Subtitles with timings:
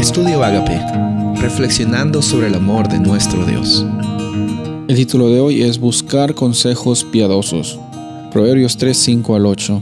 [0.00, 0.80] Estudio Agape,
[1.42, 3.84] reflexionando sobre el amor de nuestro Dios.
[4.88, 7.78] El título de hoy es Buscar consejos piadosos.
[8.32, 9.80] Proverbios 3, 5 al 8.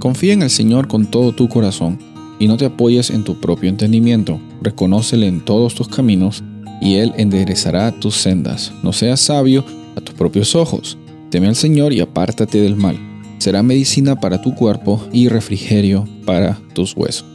[0.00, 2.00] Confía en el Señor con todo tu corazón
[2.40, 4.40] y no te apoyes en tu propio entendimiento.
[4.60, 6.42] Reconócele en todos tus caminos
[6.80, 8.72] y Él enderezará tus sendas.
[8.82, 9.64] No seas sabio
[9.94, 10.98] a tus propios ojos.
[11.30, 12.98] Teme al Señor y apártate del mal.
[13.38, 17.33] Será medicina para tu cuerpo y refrigerio para tus huesos.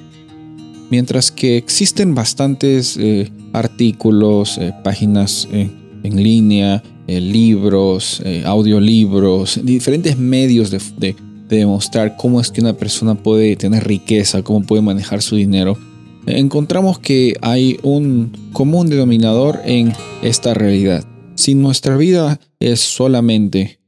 [0.89, 5.69] Mientras que existen bastantes eh, artículos, eh, páginas eh,
[6.03, 11.15] en línea, libros, audiolibros, diferentes medios de, de,
[11.47, 15.75] demostrar cómo es que una persona puede tener riqueza, cómo puede manejar su dinero,
[16.27, 21.03] encontramos que hay un común denominador en esta realidad.
[21.33, 23.79] Si nuestra vida es solamente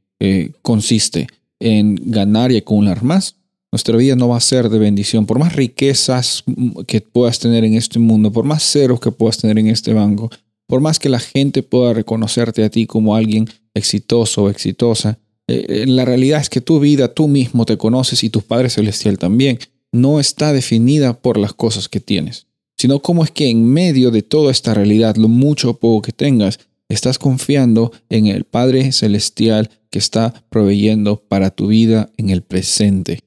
[0.62, 1.28] consiste
[1.60, 3.36] en ganar y acumular más,
[3.72, 5.24] nuestra vida no va a ser de bendición.
[5.24, 6.44] Por más riquezas
[6.86, 10.30] que puedas tener en este mundo, por más ceros que puedas tener en este banco,
[10.66, 15.66] por más que la gente pueda reconocerte a ti como alguien exitoso o exitosa, eh,
[15.68, 19.18] eh, la realidad es que tu vida tú mismo te conoces y tu Padre Celestial
[19.18, 19.58] también.
[19.90, 24.22] No está definida por las cosas que tienes, sino cómo es que en medio de
[24.22, 29.70] toda esta realidad, lo mucho o poco que tengas, estás confiando en el Padre Celestial
[29.90, 33.20] que está proveyendo para tu vida en el presente.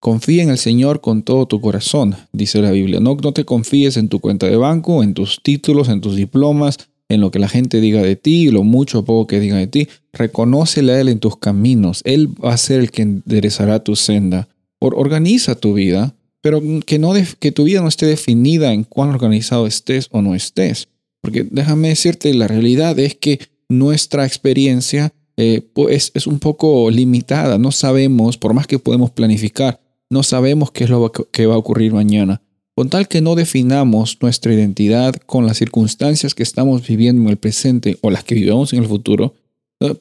[0.00, 3.00] Confía en el Señor con todo tu corazón, dice la Biblia.
[3.00, 6.78] No, no te confíes en tu cuenta de banco, en tus títulos, en tus diplomas,
[7.10, 9.66] en lo que la gente diga de ti, lo mucho o poco que diga de
[9.66, 9.88] ti.
[10.14, 12.00] Reconócele a Él en tus caminos.
[12.06, 14.48] Él va a ser el que enderezará tu senda.
[14.78, 19.66] organiza tu vida, pero que, no que tu vida no esté definida en cuán organizado
[19.66, 20.88] estés o no estés.
[21.20, 27.58] Porque déjame decirte, la realidad es que nuestra experiencia eh, pues, es un poco limitada.
[27.58, 29.78] No sabemos, por más que podemos planificar,
[30.10, 32.42] no sabemos qué es lo que va a ocurrir mañana.
[32.74, 37.36] Con tal que no definamos nuestra identidad con las circunstancias que estamos viviendo en el
[37.36, 39.34] presente o las que vivamos en el futuro,
[39.80, 39.94] eh,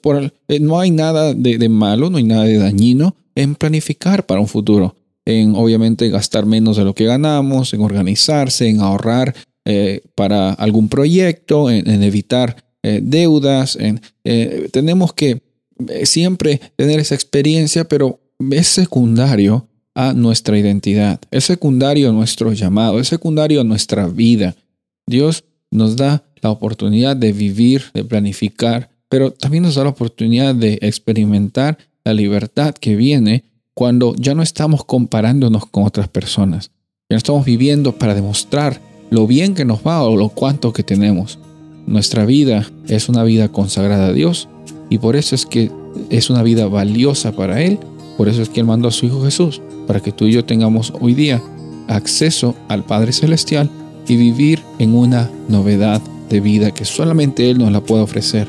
[0.48, 4.48] eh, no hay nada de, malo, no hay nada de dañino en planificar para un
[4.48, 10.54] futuro, en obviamente gastar menos de lo que ganamos, en organizarse, en ahorrar eh, para
[10.54, 13.78] algún proyecto, en, evitar deudas.
[13.80, 14.02] En,
[14.72, 15.42] tenemos que
[16.04, 18.20] siempre tener esa experiencia, pero
[18.52, 19.69] es secundario
[20.00, 24.56] a nuestra identidad, es secundario a nuestro llamado, es secundario a nuestra vida.
[25.06, 30.56] Dios nos da la oportunidad de vivir, de planificar, pero también nos da la oportunidad
[30.56, 33.44] de experimentar la libertad que viene
[33.74, 36.72] cuando ya no estamos comparándonos con otras personas.
[37.10, 38.80] Ya no estamos viviendo para demostrar
[39.10, 41.40] lo bien que nos va o lo cuánto que tenemos.
[41.88, 44.48] Nuestra vida es una vida consagrada a Dios
[44.90, 45.70] y por eso es que
[46.10, 47.80] es una vida valiosa para Él.
[48.16, 50.46] Por eso es que Él mandó a su Hijo Jesús para que tú y yo
[50.46, 51.42] tengamos hoy día
[51.88, 53.72] acceso al Padre Celestial
[54.08, 58.48] y vivir en una novedad de vida que solamente Él nos la puede ofrecer.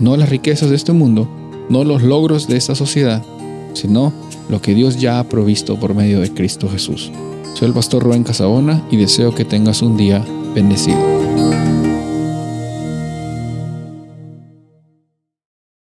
[0.00, 1.26] No las riquezas de este mundo,
[1.70, 3.24] no los logros de esta sociedad,
[3.72, 4.12] sino
[4.50, 7.10] lo que Dios ya ha provisto por medio de Cristo Jesús.
[7.54, 10.22] Soy el pastor Rubén Casabona y deseo que tengas un día
[10.54, 11.45] bendecido.